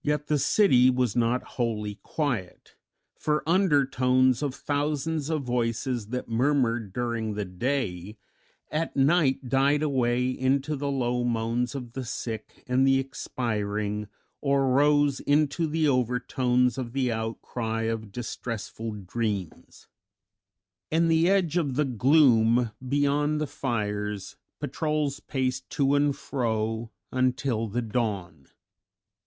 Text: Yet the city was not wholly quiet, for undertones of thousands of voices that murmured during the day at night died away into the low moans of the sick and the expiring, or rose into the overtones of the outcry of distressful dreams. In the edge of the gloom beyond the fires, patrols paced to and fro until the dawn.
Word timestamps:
Yet 0.00 0.28
the 0.28 0.38
city 0.38 0.88
was 0.88 1.14
not 1.14 1.42
wholly 1.60 1.96
quiet, 2.02 2.74
for 3.18 3.46
undertones 3.46 4.42
of 4.42 4.54
thousands 4.54 5.28
of 5.28 5.42
voices 5.42 6.06
that 6.06 6.26
murmured 6.26 6.94
during 6.94 7.34
the 7.34 7.44
day 7.44 8.16
at 8.70 8.96
night 8.96 9.50
died 9.50 9.82
away 9.82 10.30
into 10.30 10.74
the 10.74 10.90
low 10.90 11.22
moans 11.22 11.74
of 11.74 11.92
the 11.92 12.06
sick 12.06 12.64
and 12.66 12.86
the 12.86 12.98
expiring, 12.98 14.08
or 14.40 14.72
rose 14.72 15.20
into 15.20 15.66
the 15.66 15.86
overtones 15.86 16.78
of 16.78 16.94
the 16.94 17.12
outcry 17.12 17.82
of 17.82 18.10
distressful 18.10 18.92
dreams. 18.92 19.86
In 20.90 21.08
the 21.08 21.28
edge 21.28 21.58
of 21.58 21.74
the 21.74 21.84
gloom 21.84 22.70
beyond 22.88 23.38
the 23.38 23.46
fires, 23.46 24.34
patrols 24.60 25.20
paced 25.20 25.68
to 25.72 25.94
and 25.94 26.16
fro 26.16 26.90
until 27.10 27.68
the 27.68 27.82
dawn. 27.82 28.46